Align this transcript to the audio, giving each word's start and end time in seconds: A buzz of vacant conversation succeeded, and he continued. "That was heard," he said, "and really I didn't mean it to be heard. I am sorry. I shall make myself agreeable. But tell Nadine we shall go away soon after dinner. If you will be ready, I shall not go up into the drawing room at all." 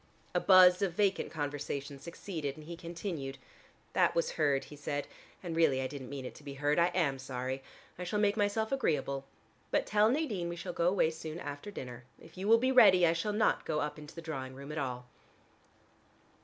A 0.33 0.39
buzz 0.39 0.81
of 0.81 0.93
vacant 0.93 1.29
conversation 1.31 1.99
succeeded, 1.99 2.57
and 2.57 2.65
he 2.65 2.75
continued. 2.75 3.37
"That 3.93 4.15
was 4.15 4.31
heard," 4.31 4.63
he 4.63 4.75
said, 4.75 5.07
"and 5.43 5.55
really 5.55 5.79
I 5.79 5.85
didn't 5.85 6.09
mean 6.09 6.25
it 6.25 6.33
to 6.37 6.43
be 6.43 6.55
heard. 6.55 6.79
I 6.79 6.87
am 6.87 7.19
sorry. 7.19 7.61
I 7.99 8.03
shall 8.03 8.17
make 8.17 8.35
myself 8.35 8.71
agreeable. 8.71 9.25
But 9.69 9.85
tell 9.85 10.09
Nadine 10.09 10.49
we 10.49 10.55
shall 10.55 10.73
go 10.73 10.87
away 10.87 11.11
soon 11.11 11.39
after 11.39 11.69
dinner. 11.69 12.03
If 12.19 12.35
you 12.35 12.47
will 12.47 12.57
be 12.57 12.71
ready, 12.71 13.05
I 13.05 13.13
shall 13.13 13.31
not 13.31 13.63
go 13.63 13.79
up 13.79 13.99
into 13.99 14.15
the 14.15 14.23
drawing 14.23 14.55
room 14.55 14.71
at 14.71 14.79
all." 14.79 15.05